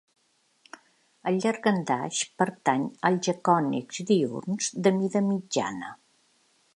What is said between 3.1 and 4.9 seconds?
als gecònids diürns